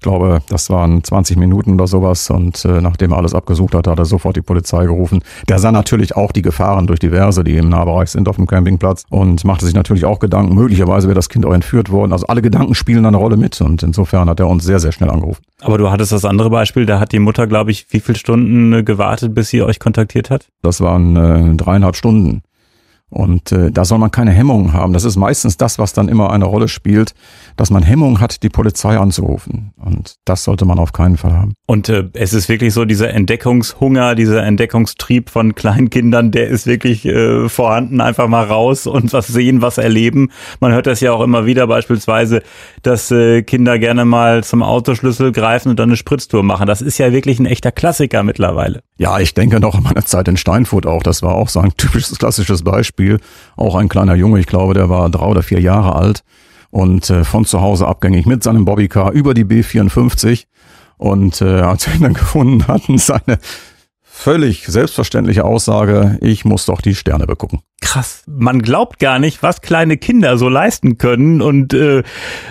Ich 0.00 0.02
glaube, 0.02 0.40
das 0.48 0.70
waren 0.70 1.04
20 1.04 1.36
Minuten 1.36 1.74
oder 1.74 1.86
sowas 1.86 2.30
und 2.30 2.64
äh, 2.64 2.80
nachdem 2.80 3.12
er 3.12 3.18
alles 3.18 3.34
abgesucht 3.34 3.74
hat, 3.74 3.86
hat 3.86 3.98
er 3.98 4.06
sofort 4.06 4.34
die 4.34 4.40
Polizei 4.40 4.86
gerufen. 4.86 5.22
Der 5.46 5.58
sah 5.58 5.72
natürlich 5.72 6.16
auch 6.16 6.32
die 6.32 6.40
Gefahren 6.40 6.86
durch 6.86 7.00
diverse, 7.00 7.44
die 7.44 7.58
im 7.58 7.68
Nahbereich 7.68 8.08
sind 8.08 8.26
auf 8.26 8.36
dem 8.36 8.46
Campingplatz 8.46 9.04
und 9.10 9.44
machte 9.44 9.66
sich 9.66 9.74
natürlich 9.74 10.06
auch 10.06 10.18
Gedanken, 10.18 10.54
möglicherweise 10.54 11.06
wäre 11.06 11.16
das 11.16 11.28
Kind 11.28 11.44
auch 11.44 11.52
entführt 11.52 11.90
worden. 11.90 12.14
Also 12.14 12.28
alle 12.28 12.40
Gedanken 12.40 12.74
spielen 12.74 13.04
eine 13.04 13.18
Rolle 13.18 13.36
mit 13.36 13.60
und 13.60 13.82
insofern 13.82 14.30
hat 14.30 14.40
er 14.40 14.48
uns 14.48 14.64
sehr, 14.64 14.80
sehr 14.80 14.92
schnell 14.92 15.10
angerufen. 15.10 15.42
Aber 15.60 15.76
du 15.76 15.90
hattest 15.90 16.12
das 16.12 16.24
andere 16.24 16.48
Beispiel, 16.48 16.86
da 16.86 16.98
hat 16.98 17.12
die 17.12 17.18
Mutter, 17.18 17.46
glaube 17.46 17.70
ich, 17.70 17.84
wie 17.90 18.00
viele 18.00 18.16
Stunden 18.16 18.82
gewartet, 18.86 19.34
bis 19.34 19.50
sie 19.50 19.60
euch 19.60 19.80
kontaktiert 19.80 20.30
hat? 20.30 20.46
Das 20.62 20.80
waren 20.80 21.14
äh, 21.16 21.56
dreieinhalb 21.56 21.94
Stunden. 21.94 22.40
Und 23.10 23.50
äh, 23.50 23.72
da 23.72 23.84
soll 23.84 23.98
man 23.98 24.12
keine 24.12 24.30
Hemmungen 24.30 24.72
haben. 24.72 24.92
Das 24.92 25.04
ist 25.04 25.16
meistens 25.16 25.56
das, 25.56 25.80
was 25.80 25.92
dann 25.92 26.08
immer 26.08 26.30
eine 26.30 26.44
Rolle 26.44 26.68
spielt, 26.68 27.12
dass 27.56 27.70
man 27.70 27.82
Hemmung 27.82 28.20
hat, 28.20 28.44
die 28.44 28.48
Polizei 28.48 28.96
anzurufen. 28.96 29.72
Und 29.76 30.14
das 30.24 30.44
sollte 30.44 30.64
man 30.64 30.78
auf 30.78 30.92
keinen 30.92 31.16
Fall 31.16 31.32
haben. 31.32 31.54
Und 31.66 31.88
äh, 31.88 32.08
es 32.12 32.32
ist 32.32 32.48
wirklich 32.48 32.72
so, 32.72 32.84
dieser 32.84 33.10
Entdeckungshunger, 33.10 34.14
dieser 34.14 34.44
Entdeckungstrieb 34.44 35.28
von 35.28 35.56
Kleinkindern, 35.56 36.30
der 36.30 36.48
ist 36.48 36.66
wirklich 36.66 37.04
äh, 37.04 37.48
vorhanden. 37.48 38.00
Einfach 38.00 38.28
mal 38.28 38.44
raus 38.44 38.86
und 38.86 39.12
was 39.12 39.26
sehen, 39.26 39.60
was 39.60 39.78
erleben. 39.78 40.30
Man 40.60 40.72
hört 40.72 40.86
das 40.86 41.00
ja 41.00 41.12
auch 41.12 41.22
immer 41.22 41.46
wieder 41.46 41.66
beispielsweise, 41.66 42.42
dass 42.82 43.10
äh, 43.10 43.42
Kinder 43.42 43.80
gerne 43.80 44.04
mal 44.04 44.44
zum 44.44 44.62
Autoschlüssel 44.62 45.32
greifen 45.32 45.70
und 45.70 45.80
dann 45.80 45.88
eine 45.88 45.96
Spritztour 45.96 46.44
machen. 46.44 46.66
Das 46.66 46.80
ist 46.80 46.98
ja 46.98 47.12
wirklich 47.12 47.40
ein 47.40 47.46
echter 47.46 47.72
Klassiker 47.72 48.22
mittlerweile. 48.22 48.82
Ja, 49.00 49.18
ich 49.18 49.32
denke 49.32 49.60
noch 49.60 49.76
an 49.76 49.84
meine 49.84 50.04
Zeit 50.04 50.28
in 50.28 50.36
Steinfurt 50.36 50.84
auch. 50.84 51.02
Das 51.02 51.22
war 51.22 51.34
auch 51.34 51.48
so 51.48 51.60
ein 51.60 51.72
typisches 51.78 52.18
klassisches 52.18 52.62
Beispiel. 52.62 52.80
Beispiel 52.80 53.18
auch 53.56 53.74
ein 53.74 53.88
kleiner 53.88 54.14
Junge, 54.14 54.40
ich 54.40 54.46
glaube, 54.46 54.74
der 54.74 54.90
war 54.90 55.08
drei 55.08 55.24
oder 55.24 55.42
vier 55.42 55.58
Jahre 55.58 55.96
alt 55.96 56.22
und 56.70 57.08
äh, 57.08 57.24
von 57.24 57.46
zu 57.46 57.62
Hause 57.62 57.88
abgängig 57.88 58.26
mit 58.26 58.42
seinem 58.42 58.66
Bobbycar 58.66 59.12
über 59.12 59.32
die 59.32 59.46
B54 59.46 60.44
und 60.98 61.40
äh, 61.40 61.60
als 61.62 61.86
wir 61.86 61.94
ihn 61.94 62.02
dann 62.02 62.12
gefunden 62.22 62.68
hatten, 62.68 62.98
seine 62.98 63.38
völlig 64.20 64.66
selbstverständliche 64.66 65.44
Aussage, 65.44 66.18
ich 66.20 66.44
muss 66.44 66.66
doch 66.66 66.82
die 66.82 66.94
Sterne 66.94 67.26
begucken. 67.26 67.60
Krass. 67.80 68.22
Man 68.26 68.60
glaubt 68.60 68.98
gar 68.98 69.18
nicht, 69.18 69.42
was 69.42 69.62
kleine 69.62 69.96
Kinder 69.96 70.36
so 70.36 70.48
leisten 70.48 70.98
können 70.98 71.40
und 71.40 71.72
äh, 71.72 72.02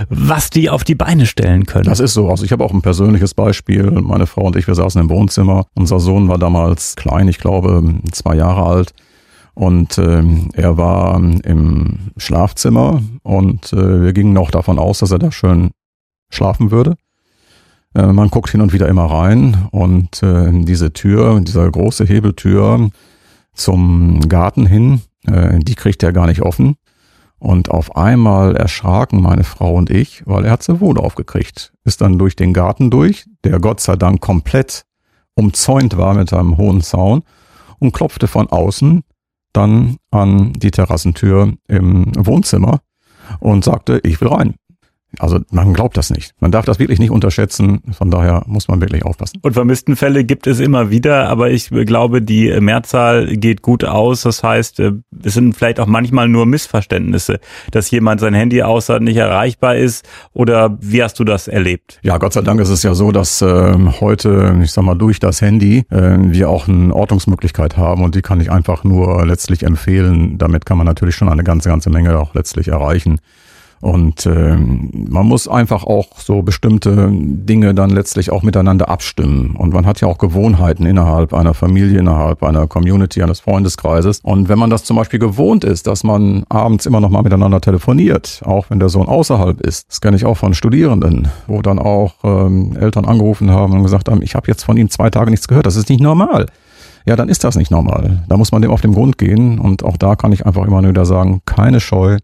was 0.09 0.49
die 0.49 0.69
auf 0.71 0.83
die 0.83 0.95
Beine 0.95 1.27
stellen 1.27 1.67
können. 1.67 1.85
Das 1.85 1.99
ist 1.99 2.13
so. 2.13 2.27
Also 2.29 2.43
ich 2.43 2.51
habe 2.51 2.63
auch 2.65 2.73
ein 2.73 2.81
persönliches 2.81 3.35
Beispiel. 3.35 3.91
Meine 3.91 4.25
Frau 4.25 4.47
und 4.47 4.55
ich, 4.55 4.67
wir 4.67 4.73
saßen 4.73 4.99
im 4.99 5.09
Wohnzimmer. 5.09 5.67
Unser 5.75 5.99
Sohn 5.99 6.27
war 6.27 6.39
damals 6.39 6.95
klein, 6.95 7.27
ich 7.27 7.37
glaube 7.37 7.83
zwei 8.11 8.35
Jahre 8.35 8.63
alt. 8.63 8.93
Und 9.53 9.97
äh, 9.99 10.23
er 10.53 10.77
war 10.77 11.17
im 11.17 12.11
Schlafzimmer 12.17 13.03
und 13.21 13.73
äh, 13.73 14.01
wir 14.01 14.13
gingen 14.13 14.33
noch 14.33 14.51
davon 14.51 14.79
aus, 14.79 14.99
dass 14.99 15.11
er 15.11 15.19
da 15.19 15.31
schön 15.31 15.69
schlafen 16.31 16.71
würde. 16.71 16.95
Äh, 17.95 18.07
man 18.07 18.29
guckt 18.29 18.51
hin 18.51 18.61
und 18.61 18.73
wieder 18.73 18.87
immer 18.87 19.05
rein 19.05 19.67
und 19.71 20.21
äh, 20.23 20.51
diese 20.63 20.93
Tür, 20.93 21.39
diese 21.41 21.69
große 21.69 22.05
Hebeltür 22.05 22.89
zum 23.53 24.21
Garten 24.27 24.65
hin. 24.65 25.01
Äh, 25.27 25.59
die 25.59 25.75
kriegt 25.75 26.03
er 26.03 26.13
gar 26.13 26.27
nicht 26.27 26.41
offen. 26.41 26.75
Und 27.39 27.71
auf 27.71 27.95
einmal 27.95 28.57
erschraken 28.57 29.21
meine 29.21 29.45
Frau 29.45 29.75
und 29.75 29.89
ich, 29.89 30.23
weil 30.25 30.43
er 30.45 30.51
hat 30.51 30.63
sie 30.63 30.81
wohl 30.81 30.97
aufgekriegt. 30.97 31.71
Ist 31.85 32.01
dann 32.01 32.19
durch 32.19 32.35
den 32.35 32.53
Garten 32.53 32.91
durch, 32.91 33.25
der 33.45 33.59
Gott 33.59 33.79
sei 33.79 33.95
Dank 33.95 34.19
komplett 34.19 34.83
umzäunt 35.35 35.95
war 35.95 36.13
mit 36.15 36.33
einem 36.33 36.57
hohen 36.57 36.81
Zaun 36.81 37.23
und 37.79 37.93
klopfte 37.93 38.27
von 38.27 38.47
außen 38.47 39.03
dann 39.53 39.97
an 40.11 40.53
die 40.53 40.71
Terrassentür 40.71 41.53
im 41.67 42.11
Wohnzimmer 42.15 42.81
und 43.39 43.63
sagte, 43.63 43.99
ich 44.03 44.19
will 44.21 44.27
rein. 44.27 44.55
Also 45.17 45.39
man 45.51 45.73
glaubt 45.73 45.97
das 45.97 46.11
nicht. 46.11 46.33
Man 46.39 46.51
darf 46.51 46.65
das 46.65 46.77
wirklich 46.77 46.99
nicht 46.99 47.09
unterschätzen. 47.09 47.81
Von 47.91 48.11
daher 48.11 48.43
muss 48.45 48.67
man 48.67 48.79
wirklich 48.79 49.03
aufpassen. 49.03 49.39
Und 49.41 49.53
vermissten 49.53 49.95
Fälle 49.95 50.23
gibt 50.23 50.45
es 50.45 50.59
immer 50.59 50.91
wieder, 50.91 51.27
aber 51.29 51.49
ich 51.49 51.69
glaube, 51.69 52.21
die 52.21 52.51
Mehrzahl 52.61 53.35
geht 53.37 53.63
gut 53.63 53.83
aus. 53.83 54.21
Das 54.21 54.43
heißt, 54.43 54.79
äh, 54.79 54.91
es 55.23 55.33
sind 55.33 55.55
vielleicht 55.55 55.79
auch 55.79 55.87
manchmal 55.87 56.27
nur 56.27 56.45
Missverständnisse, 56.45 57.39
dass 57.71 57.89
jemand 57.89 58.21
sein 58.21 58.35
Handy 58.35 58.61
außer 58.61 58.99
nicht 58.99 59.17
erreichbar 59.17 59.77
ist. 59.77 60.07
Oder 60.33 60.77
wie 60.79 61.01
hast 61.01 61.19
du 61.19 61.23
das 61.23 61.47
erlebt? 61.47 61.99
Ja, 62.03 62.17
Gott 62.17 62.33
sei 62.33 62.41
Dank 62.41 62.61
ist 62.61 62.69
es 62.69 62.83
ja 62.83 62.93
so, 62.93 63.11
dass 63.11 63.41
äh, 63.41 63.75
heute, 63.99 64.59
ich 64.61 64.71
sag 64.71 64.83
mal, 64.83 64.95
durch 64.95 65.19
das 65.19 65.41
Handy 65.41 65.85
äh, 65.89 66.17
wir 66.19 66.49
auch 66.49 66.67
eine 66.67 66.93
Ortungsmöglichkeit 66.93 67.77
haben 67.77 68.03
und 68.03 68.13
die 68.13 68.21
kann 68.21 68.39
ich 68.41 68.51
einfach 68.51 68.83
nur 68.83 69.25
letztlich 69.25 69.63
empfehlen. 69.63 70.37
Damit 70.37 70.67
kann 70.67 70.77
man 70.77 70.85
natürlich 70.85 71.15
schon 71.15 71.29
eine 71.29 71.43
ganze, 71.43 71.69
ganze 71.69 71.89
Menge 71.89 72.19
auch 72.19 72.35
letztlich 72.35 72.67
erreichen. 72.67 73.19
Und 73.81 74.25
äh, 74.25 74.57
man 74.57 75.25
muss 75.25 75.47
einfach 75.47 75.85
auch 75.85 76.19
so 76.19 76.41
bestimmte 76.41 77.09
Dinge 77.11 77.73
dann 77.73 77.89
letztlich 77.89 78.31
auch 78.31 78.43
miteinander 78.43 78.89
abstimmen. 78.89 79.55
Und 79.55 79.73
man 79.73 79.85
hat 79.85 80.01
ja 80.01 80.07
auch 80.07 80.17
Gewohnheiten 80.17 80.85
innerhalb 80.85 81.33
einer 81.33 81.53
Familie, 81.53 81.99
innerhalb 81.99 82.43
einer 82.43 82.67
Community, 82.67 83.23
eines 83.23 83.39
Freundeskreises. 83.39 84.19
Und 84.21 84.49
wenn 84.49 84.59
man 84.59 84.69
das 84.69 84.83
zum 84.83 84.97
Beispiel 84.97 85.19
gewohnt 85.19 85.63
ist, 85.63 85.87
dass 85.87 86.03
man 86.03 86.43
abends 86.49 86.85
immer 86.85 86.99
noch 86.99 87.09
mal 87.09 87.21
miteinander 87.21 87.61
telefoniert, 87.61 88.41
auch 88.45 88.69
wenn 88.69 88.79
der 88.79 88.89
Sohn 88.89 89.07
außerhalb 89.07 89.61
ist, 89.61 89.89
das 89.89 90.01
kenne 90.01 90.17
ich 90.17 90.25
auch 90.25 90.35
von 90.35 90.53
Studierenden, 90.53 91.29
wo 91.47 91.61
dann 91.61 91.79
auch 91.79 92.15
ähm, 92.23 92.75
Eltern 92.77 93.05
angerufen 93.05 93.51
haben 93.51 93.73
und 93.73 93.83
gesagt 93.83 94.09
haben, 94.09 94.21
ich 94.21 94.35
habe 94.35 94.47
jetzt 94.47 94.63
von 94.63 94.75
ihm 94.75 94.89
zwei 94.89 95.09
Tage 95.09 95.31
nichts 95.31 95.47
gehört, 95.47 95.65
das 95.65 95.77
ist 95.77 95.89
nicht 95.89 96.01
normal 96.01 96.47
ja, 97.05 97.15
dann 97.15 97.29
ist 97.29 97.43
das 97.43 97.55
nicht 97.55 97.71
normal. 97.71 98.23
Da 98.27 98.37
muss 98.37 98.51
man 98.51 98.61
dem 98.61 98.69
auf 98.69 98.81
den 98.81 98.93
Grund 98.93 99.17
gehen 99.17 99.57
und 99.57 99.83
auch 99.83 99.97
da 99.97 100.15
kann 100.15 100.31
ich 100.31 100.45
einfach 100.45 100.65
immer 100.65 100.81
nur 100.81 100.91
wieder 100.91 101.05
sagen, 101.05 101.41
keine 101.45 101.79
Scheu, 101.79 102.17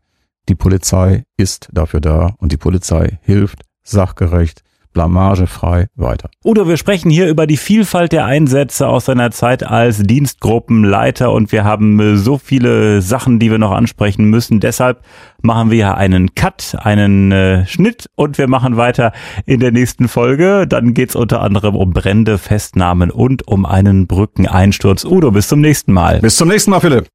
die 0.50 0.56
Polizei 0.56 1.24
ist 1.38 1.70
dafür 1.72 2.02
da 2.02 2.36
und 2.38 2.52
die 2.52 2.58
Polizei 2.58 3.20
hilft 3.22 3.62
sachgerecht, 3.84 4.64
blamagefrei 4.96 5.88
weiter. 5.96 6.30
Oder 6.44 6.68
wir 6.68 6.78
sprechen 6.78 7.12
hier 7.12 7.28
über 7.28 7.46
die 7.46 7.58
Vielfalt 7.58 8.12
der 8.12 8.26
Einsätze 8.26 8.88
aus 8.88 9.06
seiner 9.06 9.30
Zeit 9.30 9.62
als 9.62 10.02
Dienstgruppenleiter 10.02 11.32
und 11.32 11.52
wir 11.52 11.64
haben 11.64 12.00
äh, 12.00 12.16
so 12.16 12.40
viele 12.40 13.02
Sachen, 13.02 13.38
die 13.38 13.52
wir 13.52 13.60
noch 13.60 13.72
ansprechen 13.72 14.26
müssen. 14.26 14.60
Deshalb 14.60 15.02
machen 15.42 15.70
wir 15.70 15.98
einen 15.98 16.34
Cut, 16.34 16.78
einen 16.80 17.32
äh, 17.32 17.68
Schnitt 17.68 18.10
und 18.16 18.38
wir 18.38 18.48
machen 18.48 18.78
weiter 18.78 19.12
in 19.46 19.60
der 19.60 19.72
nächsten 19.72 20.08
Folge. 20.08 20.66
Dann 20.66 20.94
geht's 20.94 21.16
unter 21.16 21.42
anderem 21.42 21.76
um 21.76 21.92
Brände, 21.92 22.38
Festnahmen 22.38 23.12
und 23.12 23.48
um 23.48 23.66
einen 23.66 24.08
Brückeneinsturz. 24.08 25.04
Udo, 25.04 25.32
bis 25.32 25.50
zum 25.50 25.60
nächsten 25.60 25.92
Mal. 25.92 26.22
Bis 26.22 26.38
zum 26.38 26.48
nächsten 26.48 26.72
Mal, 26.72 26.80
Philipp. 26.80 27.10